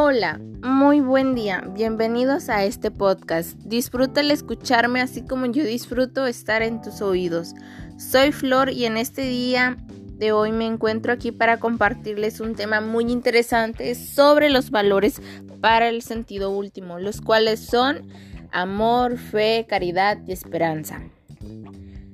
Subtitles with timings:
[0.00, 3.58] Hola, muy buen día, bienvenidos a este podcast.
[3.64, 7.56] Disfruta el escucharme así como yo disfruto estar en tus oídos.
[7.96, 9.76] Soy Flor y en este día
[10.12, 15.20] de hoy me encuentro aquí para compartirles un tema muy interesante sobre los valores
[15.60, 18.06] para el sentido último, los cuales son
[18.52, 21.02] amor, fe, caridad y esperanza.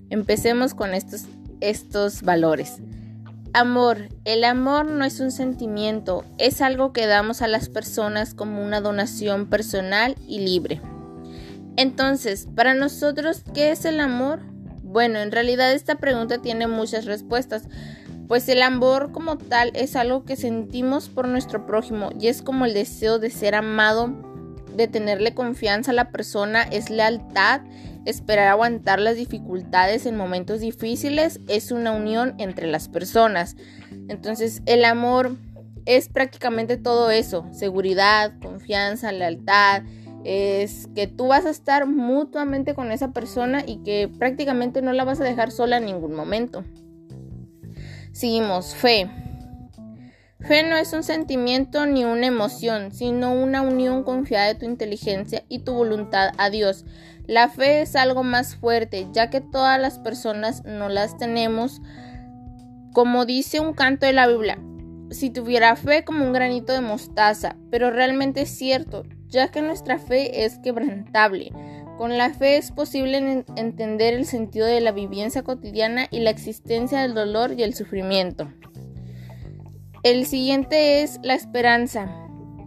[0.08, 1.26] Empecemos con estos,
[1.60, 2.80] estos valores.
[3.56, 4.08] Amor.
[4.24, 8.80] El amor no es un sentimiento, es algo que damos a las personas como una
[8.80, 10.80] donación personal y libre.
[11.76, 14.40] Entonces, para nosotros, ¿qué es el amor?
[14.82, 17.68] Bueno, en realidad esta pregunta tiene muchas respuestas,
[18.26, 22.64] pues el amor como tal es algo que sentimos por nuestro prójimo y es como
[22.64, 24.33] el deseo de ser amado,
[24.74, 27.62] de tenerle confianza a la persona, es lealtad,
[28.04, 33.56] Esperar aguantar las dificultades en momentos difíciles es una unión entre las personas.
[34.08, 35.36] Entonces el amor
[35.86, 39.84] es prácticamente todo eso, seguridad, confianza, lealtad,
[40.22, 45.04] es que tú vas a estar mutuamente con esa persona y que prácticamente no la
[45.04, 46.64] vas a dejar sola en ningún momento.
[48.12, 49.10] Seguimos, fe.
[50.46, 55.42] Fe no es un sentimiento ni una emoción, sino una unión confiada de tu inteligencia
[55.48, 56.84] y tu voluntad a Dios.
[57.26, 61.80] La fe es algo más fuerte, ya que todas las personas no las tenemos.
[62.92, 64.58] Como dice un canto de la Biblia,
[65.10, 69.98] si tuviera fe como un granito de mostaza, pero realmente es cierto, ya que nuestra
[69.98, 71.52] fe es quebrantable.
[71.96, 77.00] Con la fe es posible entender el sentido de la vivencia cotidiana y la existencia
[77.00, 78.50] del dolor y el sufrimiento.
[80.04, 82.10] El siguiente es la esperanza.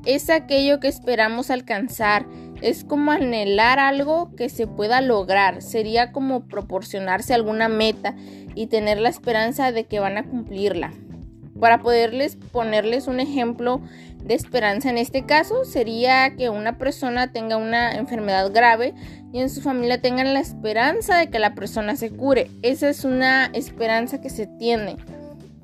[0.08, 2.26] Es aquello que esperamos alcanzar.
[2.64, 5.62] Es como anhelar algo que se pueda lograr.
[5.62, 8.16] Sería como proporcionarse alguna meta
[8.56, 10.94] y tener la esperanza de que van a cumplirla.
[11.60, 13.82] Para poderles ponerles un ejemplo
[14.24, 18.96] de esperanza en este caso sería que una persona tenga una enfermedad grave
[19.32, 22.50] y en su familia tengan la esperanza de que la persona se cure.
[22.64, 24.98] Esa es una esperanza que se tiene.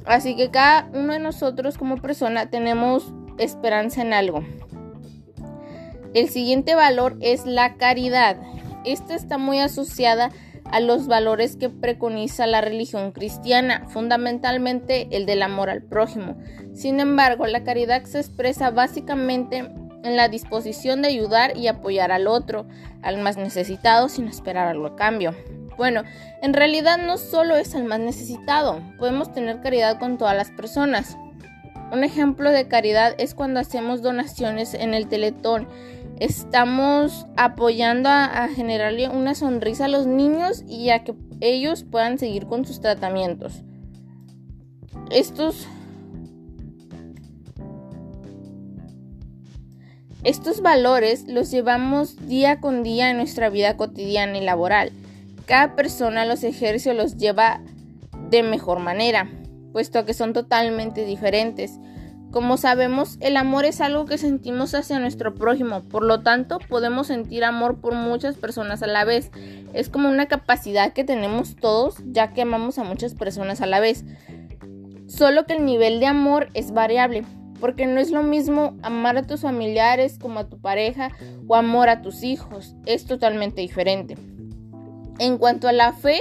[0.06, 4.44] Así que cada uno de nosotros como persona tenemos esperanza en algo.
[6.14, 8.38] El siguiente valor es la caridad.
[8.86, 10.30] Esta está muy asociada
[10.66, 16.38] a los valores que preconiza la religión cristiana, fundamentalmente el del amor al prójimo.
[16.74, 19.58] Sin embargo, la caridad se expresa básicamente
[20.04, 22.66] en la disposición de ayudar y apoyar al otro,
[23.02, 25.34] al más necesitado, sin esperar algo a cambio.
[25.78, 26.04] Bueno,
[26.42, 31.18] en realidad no solo es el más necesitado, podemos tener caridad con todas las personas.
[31.92, 35.68] Un ejemplo de caridad es cuando hacemos donaciones en el Teletón.
[36.20, 42.48] Estamos apoyando a, generarle una sonrisa a los niños y a que ellos puedan seguir
[42.48, 43.62] con sus tratamientos.
[45.12, 45.68] Estos
[50.24, 54.94] Estos valores los llevamos día con día en nuestra vida cotidiana y laboral.
[55.46, 57.62] Cada persona los ejerce o los lleva
[58.30, 59.30] de mejor manera,
[59.74, 61.80] puesto que son totalmente diferentes.
[62.32, 67.08] Como sabemos, el amor es algo que sentimos hacia nuestro prójimo, por lo tanto podemos
[67.08, 69.30] sentir amor por muchas personas a la vez.
[69.74, 73.80] Es como una capacidad que tenemos todos, ya que amamos a muchas personas a la
[73.80, 74.04] vez.
[75.08, 77.24] Solo que el nivel de amor es variable,
[77.60, 81.12] porque no es lo mismo amar a tus familiares como a tu pareja
[81.48, 84.18] o amor a tus hijos, es totalmente diferente.
[85.20, 86.20] En cuanto a la fe,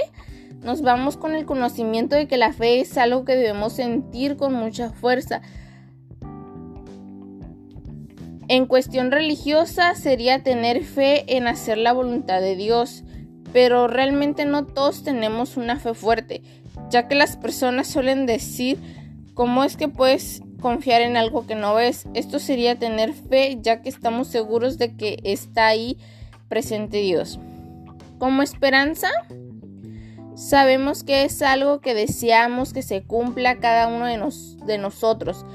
[0.61, 4.53] nos vamos con el conocimiento de que la fe es algo que debemos sentir con
[4.53, 5.41] mucha fuerza.
[8.47, 13.03] En cuestión religiosa sería tener fe en hacer la voluntad de Dios,
[13.51, 16.41] pero realmente no todos tenemos una fe fuerte,
[16.89, 18.77] ya que las personas suelen decir,
[19.33, 22.05] ¿cómo es que puedes confiar en algo que no ves?
[22.13, 25.97] Esto sería tener fe, ya que estamos seguros de que está ahí
[26.47, 27.39] presente Dios.
[28.19, 29.09] Como esperanza,
[30.35, 34.19] sabemos que es algo que deseamos que se cumpla cada uno de,
[34.65, 35.45] de nosotros.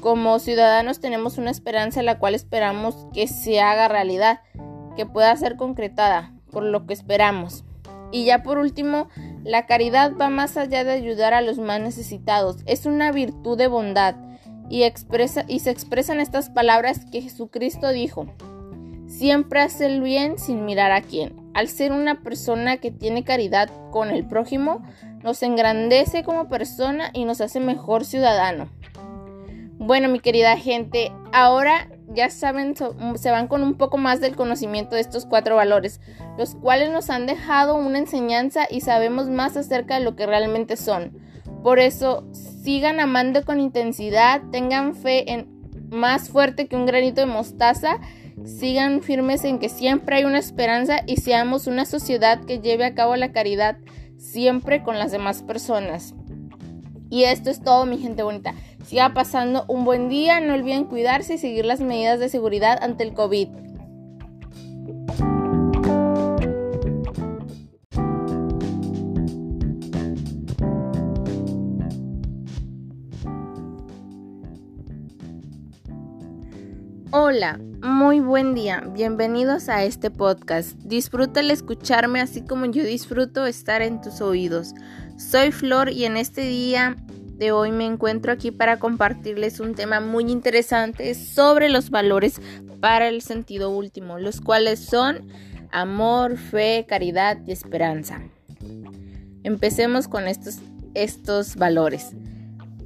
[0.00, 4.40] Como ciudadanos tenemos una esperanza la cual esperamos que se haga realidad,
[4.96, 7.64] que pueda ser concretada por lo que esperamos.
[8.12, 9.08] Y ya por último,
[9.44, 12.58] la caridad va más allá de ayudar a los más necesitados.
[12.66, 14.14] Es una virtud de bondad
[14.68, 18.26] y, expresa, y se expresan estas palabras que Jesucristo dijo.
[19.06, 21.45] Siempre hace el bien sin mirar a quién.
[21.56, 24.82] Al ser una persona que tiene caridad con el prójimo,
[25.22, 28.68] nos engrandece como persona y nos hace mejor ciudadano.
[29.78, 34.96] Bueno, mi querida gente, ahora ya saben, se van con un poco más del conocimiento
[34.96, 36.02] de estos cuatro valores,
[36.36, 40.76] los cuales nos han dejado una enseñanza y sabemos más acerca de lo que realmente
[40.76, 41.16] son.
[41.62, 45.56] Por eso, sigan amando con intensidad, tengan fe en
[45.88, 47.98] más fuerte que un granito de mostaza,
[48.44, 52.94] sigan firmes en que siempre hay una esperanza y seamos una sociedad que lleve a
[52.94, 53.78] cabo la caridad
[54.18, 56.14] siempre con las demás personas.
[57.08, 58.54] Y esto es todo, mi gente bonita.
[58.84, 63.04] Siga pasando un buen día, no olviden cuidarse y seguir las medidas de seguridad ante
[63.04, 63.48] el COVID.
[77.18, 80.76] Hola, muy buen día, bienvenidos a este podcast.
[80.80, 84.74] Disfruta el escucharme así como yo disfruto estar en tus oídos.
[85.16, 86.94] Soy Flor y en este día
[87.38, 92.38] de hoy me encuentro aquí para compartirles un tema muy interesante sobre los valores
[92.80, 95.26] para el sentido último, los cuales son
[95.72, 98.20] amor, fe, caridad y esperanza.
[99.42, 100.58] Empecemos con estos,
[100.92, 102.12] estos valores.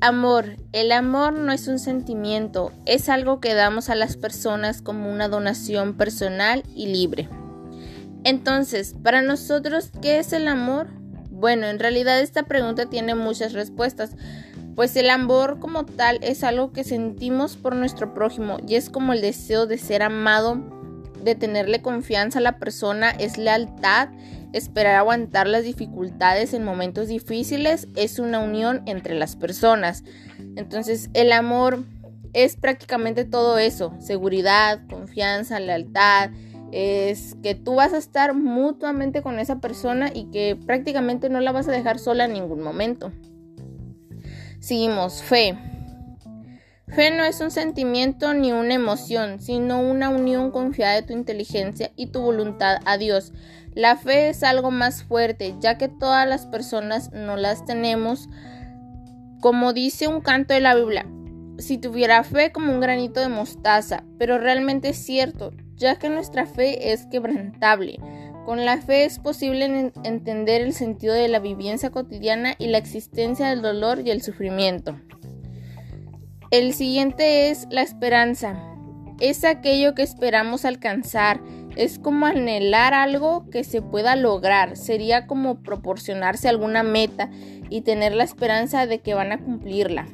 [0.03, 0.57] Amor.
[0.73, 5.29] El amor no es un sentimiento, es algo que damos a las personas como una
[5.29, 7.29] donación personal y libre.
[8.25, 10.89] Entonces, para nosotros, ¿qué es el amor?
[11.31, 14.13] Bueno, en realidad esta pregunta tiene muchas respuestas,
[14.75, 19.13] pues el amor como tal es algo que sentimos por nuestro prójimo y es como
[19.13, 20.63] el deseo de ser amado,
[21.23, 24.09] de tenerle confianza a la persona, es lealtad,
[24.53, 30.05] Esperar aguantar las dificultades en momentos difíciles es una unión entre las personas.
[30.57, 31.85] Entonces el amor
[32.33, 36.31] es prácticamente todo eso, seguridad, confianza, lealtad,
[36.73, 41.53] es que tú vas a estar mutuamente con esa persona y que prácticamente no la
[41.53, 43.13] vas a dejar sola en ningún momento.
[44.61, 45.59] Seguimos, fe.
[46.89, 51.93] Fe no es un sentimiento ni una emoción, sino una unión confiada de tu inteligencia
[51.97, 53.33] y tu voluntad a Dios.
[53.75, 58.29] La fe es algo más fuerte, ya que todas las personas no las tenemos.
[59.41, 61.07] Como dice un canto de la Biblia,
[61.59, 66.47] si tuviera fe como un granito de mostaza, pero realmente es cierto, ya que nuestra
[66.47, 67.99] fe es quebrantable.
[68.45, 73.49] Con la fe es posible entender el sentido de la vivencia cotidiana y la existencia
[73.49, 74.99] del dolor y el sufrimiento.
[76.51, 78.61] El siguiente es la esperanza.
[79.21, 81.41] Es aquello que esperamos alcanzar.
[81.81, 84.77] Es como anhelar algo que se pueda lograr.
[84.77, 87.31] Sería como proporcionarse alguna meta
[87.71, 90.07] y tener la esperanza de que van a cumplirla.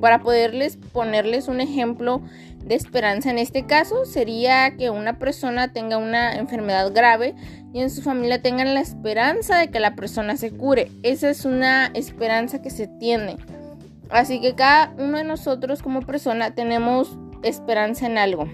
[0.00, 2.22] Para poderles ponerles un ejemplo
[2.64, 7.36] de esperanza en este caso sería que una persona tenga una enfermedad grave
[7.72, 10.90] y en su familia tengan la esperanza de que la persona se cure.
[11.04, 13.36] Esa es una esperanza que se tiene.
[14.10, 18.48] Así que cada uno de nosotros como persona tenemos esperanza en algo.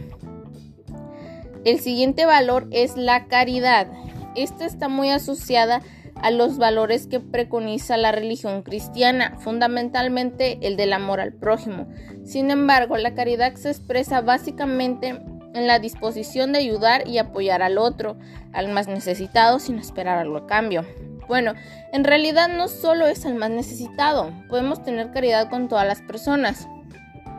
[1.64, 3.86] El siguiente valor es la caridad.
[4.34, 5.80] Esta está muy asociada
[6.16, 11.88] a los valores que preconiza la religión cristiana, fundamentalmente el del amor al prójimo.
[12.24, 15.20] Sin embargo, la caridad se expresa básicamente
[15.54, 18.16] en la disposición de ayudar y apoyar al otro,
[18.52, 20.84] al más necesitado, sin esperar algo a cambio.
[21.28, 21.54] Bueno,
[21.92, 26.68] en realidad no solo es el más necesitado, podemos tener caridad con todas las personas.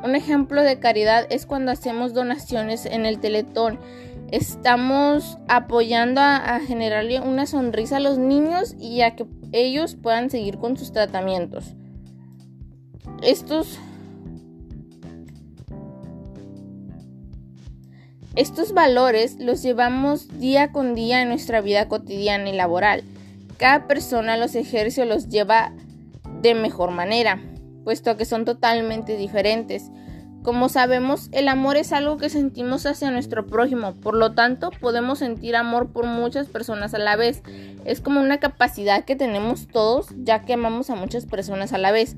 [0.04, 3.80] Un ejemplo de caridad es cuando hacemos donaciones en el Teletón.
[4.34, 10.58] Estamos apoyando a, generarle una sonrisa a los niños y a que ellos puedan seguir
[10.58, 11.76] con sus tratamientos.
[13.22, 13.78] Estos
[18.36, 23.04] Estos valores los llevamos día con día en nuestra vida cotidiana y laboral.
[23.58, 25.74] Cada persona los ejerce o los lleva
[26.42, 27.40] de mejor manera,
[27.84, 29.92] puesto que son totalmente diferentes.
[30.44, 35.20] Como sabemos, el amor es algo que sentimos hacia nuestro prójimo, por lo tanto podemos
[35.20, 37.42] sentir amor por muchas personas a la vez.
[37.86, 41.94] Es como una capacidad que tenemos todos, ya que amamos a muchas personas a la
[41.94, 42.18] vez.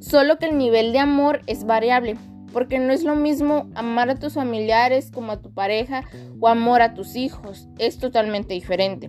[0.00, 2.18] Solo que el nivel de amor es variable,
[2.52, 6.04] porque no es lo mismo amar a tus familiares como a tu pareja
[6.40, 9.08] o amor a tus hijos, es totalmente diferente.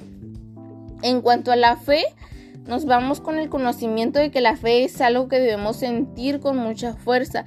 [1.02, 2.06] En cuanto a la fe,
[2.66, 6.56] nos vamos con el conocimiento de que la fe es algo que debemos sentir con
[6.56, 7.44] mucha fuerza.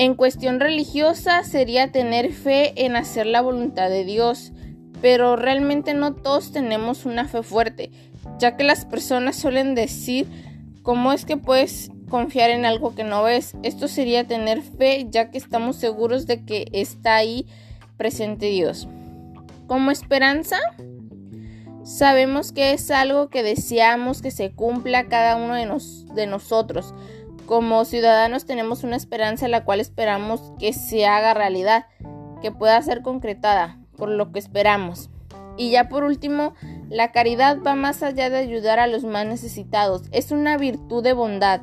[0.00, 4.50] En cuestión religiosa sería tener fe en hacer la voluntad de Dios,
[5.02, 7.90] pero realmente no todos tenemos una fe fuerte,
[8.38, 10.26] ya que las personas suelen decir,
[10.82, 13.52] ¿cómo es que puedes confiar en algo que no ves?
[13.62, 17.44] Esto sería tener fe, ya que estamos seguros de que está ahí
[17.98, 18.88] presente Dios.
[19.66, 20.56] Como esperanza,
[21.84, 25.68] sabemos que es algo que deseamos que se cumpla cada uno de,
[26.14, 26.94] de nosotros.
[27.50, 31.86] Como ciudadanos tenemos una esperanza la cual esperamos que se haga realidad,
[32.40, 35.10] que pueda ser concretada por lo que esperamos.
[35.56, 36.54] Y ya por último,
[36.90, 40.02] la caridad va más allá de ayudar a los más necesitados.
[40.12, 41.60] Es una virtud de bondad.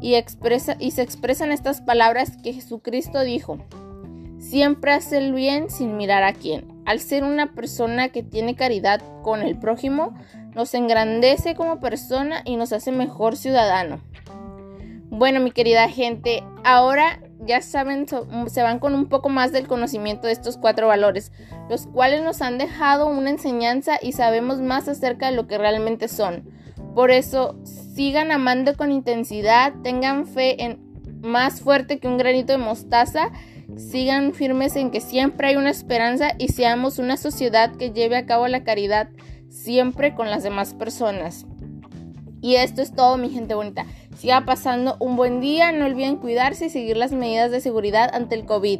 [0.00, 3.58] y, expresa, y se expresan estas palabras que Jesucristo dijo.
[4.38, 6.82] Siempre hace el bien sin mirar a quién.
[6.86, 10.14] Al ser una persona que tiene caridad con el prójimo,
[10.54, 14.00] nos engrandece como persona y nos hace mejor ciudadano.
[15.18, 18.04] Bueno, mi querida gente, ahora ya saben,
[18.48, 21.32] se van con un poco más del conocimiento de estos cuatro valores,
[21.70, 26.08] los cuales nos han dejado una enseñanza y sabemos más acerca de lo que realmente
[26.08, 26.50] son.
[26.94, 30.80] Por eso, sigan amando con intensidad, tengan fe en
[31.22, 33.30] más fuerte que un granito de mostaza,
[33.74, 38.26] sigan firmes en que siempre hay una esperanza y seamos una sociedad que lleve a
[38.26, 39.08] cabo la caridad
[39.48, 41.46] siempre con las demás personas.
[42.46, 43.86] Y esto es todo, mi gente bonita.
[44.16, 48.36] Siga pasando un buen día, no olviden cuidarse y seguir las medidas de seguridad ante
[48.36, 48.78] el COVID.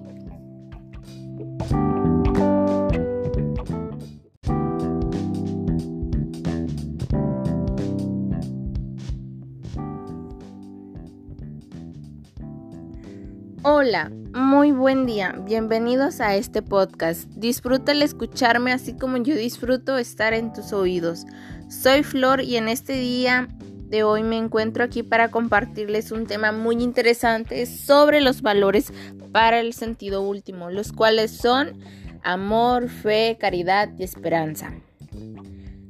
[13.65, 17.29] Hola, muy buen día, bienvenidos a este podcast.
[17.31, 21.27] Disfruta el escucharme así como yo disfruto estar en tus oídos.
[21.69, 23.49] Soy Flor y en este día
[23.89, 28.93] de hoy me encuentro aquí para compartirles un tema muy interesante sobre los valores
[29.33, 31.79] para el sentido último, los cuales son
[32.23, 34.73] amor, fe, caridad y esperanza.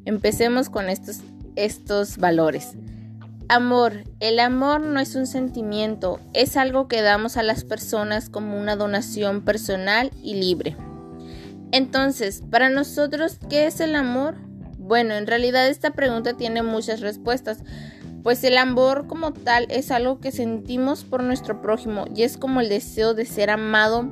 [0.05, 1.21] Empecemos con estos,
[1.57, 2.75] estos valores.
[3.49, 4.05] Amor.
[4.21, 8.77] El amor no es un sentimiento, es algo que damos a las personas como una
[8.77, 10.77] donación personal y libre.
[11.73, 14.46] Entonces, para nosotros, ¿qué es el amor?
[14.87, 17.59] Bueno, en realidad esta pregunta tiene muchas respuestas,
[18.23, 22.61] pues el amor como tal es algo que sentimos por nuestro prójimo y es como
[22.61, 24.09] el deseo de ser amado,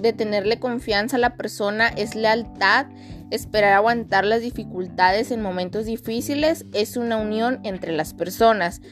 [0.00, 2.86] de tenerle confianza a la persona, es lealtad
[3.30, 8.82] Esperar aguantar las dificultades en momentos difíciles es una unión entre las personas.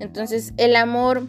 [0.00, 1.26] Entonces el amor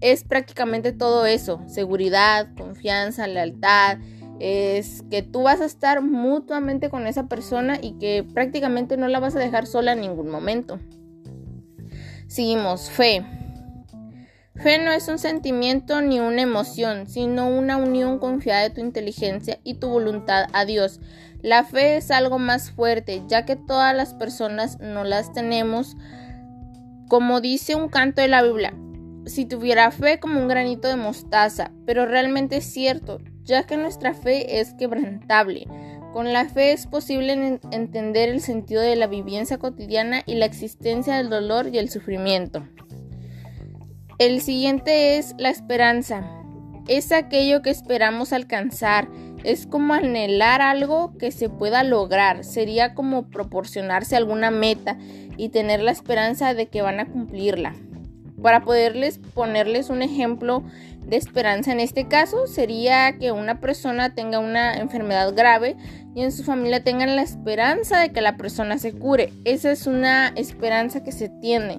[0.00, 3.98] es prácticamente todo eso, seguridad, confianza, lealtad,
[4.40, 9.20] es que tú vas a estar mutuamente con esa persona y que prácticamente no la
[9.20, 10.78] vas a dejar sola en ningún momento.
[12.28, 13.24] Seguimos, fe.
[14.56, 19.60] Fe no es un sentimiento ni una emoción, sino una unión confiada de tu inteligencia
[19.64, 21.00] y tu voluntad a Dios.
[21.42, 25.96] La fe es algo más fuerte, ya que todas las personas no las tenemos.
[27.08, 28.74] Como dice un canto de la Biblia,
[29.26, 34.12] si tuviera fe como un granito de mostaza, pero realmente es cierto, ya que nuestra
[34.12, 35.66] fe es quebrantable.
[36.12, 41.16] Con la fe es posible entender el sentido de la vivencia cotidiana y la existencia
[41.16, 42.66] del dolor y el sufrimiento.
[44.18, 46.24] El siguiente es la esperanza.
[46.88, 49.08] Es aquello que esperamos alcanzar.
[49.44, 52.44] Es como anhelar algo que se pueda lograr.
[52.44, 54.96] Sería como proporcionarse alguna meta
[55.36, 57.74] y tener la esperanza de que van a cumplirla.
[58.42, 60.62] Para poderles ponerles un ejemplo
[61.06, 65.76] de esperanza en este caso sería que una persona tenga una enfermedad grave
[66.14, 69.32] y en su familia tengan la esperanza de que la persona se cure.
[69.44, 71.78] Esa es una esperanza que se tiene.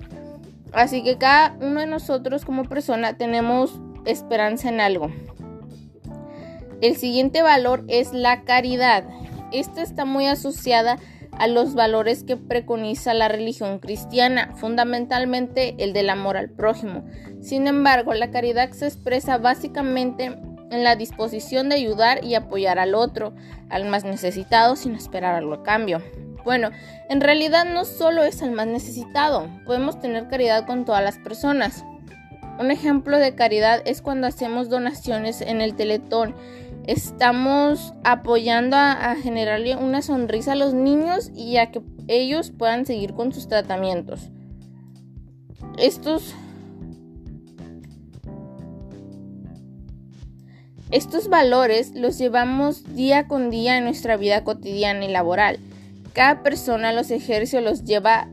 [0.72, 5.12] Así que cada uno de nosotros como persona tenemos esperanza en algo.
[6.80, 9.04] El siguiente valor es la caridad.
[9.52, 11.00] Esta está muy asociada a
[11.46, 17.06] los valores que preconiza la religión cristiana, fundamentalmente el del amor al prójimo.
[17.42, 20.36] Sin embargo, la caridad se expresa básicamente
[20.72, 23.34] en la disposición de ayudar y apoyar al otro,
[23.70, 26.02] al más necesitado, sin esperar algo a cambio.
[26.44, 26.72] Bueno,
[27.10, 31.84] en realidad no solo es al más necesitado, podemos tener caridad con todas las personas.
[32.60, 36.36] Un ejemplo de caridad es cuando hacemos donaciones en el teletón.
[36.88, 43.14] Estamos apoyando a, generarle una sonrisa a los niños y a que ellos puedan seguir
[43.14, 44.30] con sus tratamientos.
[45.78, 46.34] Estos
[50.90, 55.60] Estos valores los llevamos día con día en nuestra vida cotidiana y laboral.
[56.14, 58.30] Cada persona los ejerce o los lleva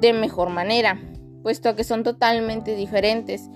[0.00, 1.00] de mejor manera,
[1.42, 3.50] puesto que son totalmente diferentes.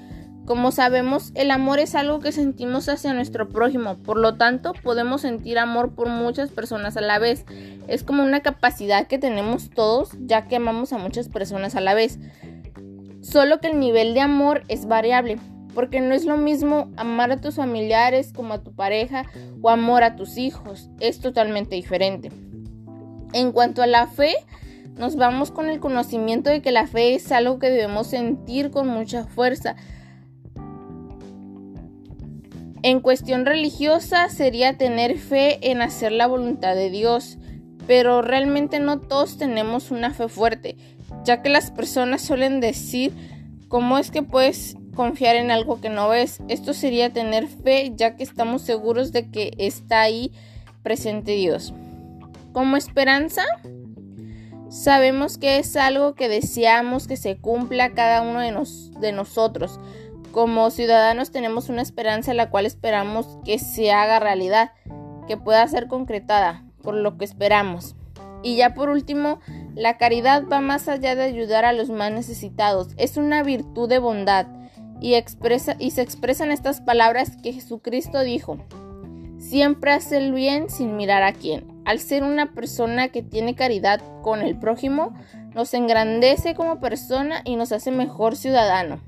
[0.47, 5.23] Como sabemos, el amor es algo que sentimos hacia nuestro prójimo, por lo tanto podemos
[5.23, 7.47] sentir amor por muchas personas a la vez.
[7.89, 11.95] Es como una capacidad que tenemos todos, ya que amamos a muchas personas a la
[11.95, 12.19] vez.
[13.23, 15.39] Solo que el nivel de amor es variable,
[15.75, 19.25] porque no es lo mismo amar a tus familiares como a tu pareja
[19.63, 22.31] o amor a tus hijos, es totalmente diferente.
[23.33, 24.35] En cuanto a la fe,
[24.99, 28.89] nos vamos con el conocimiento de que la fe es algo que debemos sentir con
[28.89, 29.75] mucha fuerza.
[32.85, 37.38] En cuestión religiosa sería tener fe en hacer la voluntad de Dios,
[37.87, 40.76] pero realmente no todos tenemos una fe fuerte,
[41.25, 43.14] ya que las personas suelen decir,
[43.69, 46.41] ¿cómo es que puedes confiar en algo que no ves.
[46.49, 50.31] Esto sería tener fe ya que estamos seguros de que está ahí
[50.83, 51.73] presente Dios.
[52.53, 53.45] Como esperanza,
[54.69, 58.53] sabemos que es algo que deseamos que se cumpla cada uno de,
[59.00, 59.81] de nosotros.
[60.35, 64.73] Como ciudadanos tenemos una esperanza la cual esperamos que se haga realidad,
[65.29, 67.95] que pueda ser concretada por lo que esperamos.
[68.43, 69.38] Y ya por último,
[69.76, 72.88] la caridad va más allá de ayudar a los más necesitados.
[72.97, 74.49] Es una virtud de bondad
[75.00, 78.59] y, expresa, y se expresan estas palabras que Jesucristo dijo.
[79.38, 81.64] Siempre hace el bien sin mirar a quién.
[81.85, 85.14] Al ser una persona que tiene caridad con el prójimo,
[85.55, 89.00] nos engrandece como persona y nos hace mejor ciudadano.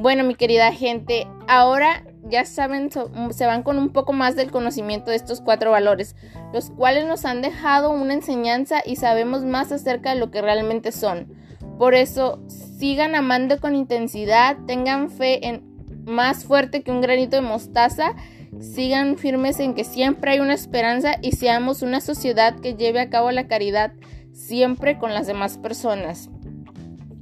[0.00, 2.88] Bueno, mi querida gente, ahora ya saben,
[3.30, 6.14] se van con un poco más del conocimiento de estos cuatro valores,
[6.52, 10.92] los cuales nos han dejado una enseñanza y sabemos más acerca de lo que realmente
[10.92, 11.34] son.
[11.80, 15.64] Por eso, sigan amando con intensidad, tengan fe en
[16.04, 18.14] más fuerte que un granito de mostaza,
[18.60, 23.10] sigan firmes en que siempre hay una esperanza y seamos una sociedad que lleve a
[23.10, 23.94] cabo la caridad
[24.32, 26.30] siempre con las demás personas.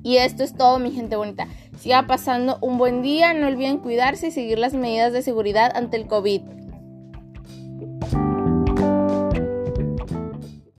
[0.07, 1.49] Y esto es todo, mi gente bonita.
[1.81, 5.97] Siga pasando un buen día, no olviden cuidarse y seguir las medidas de seguridad ante
[5.97, 6.43] el COVID.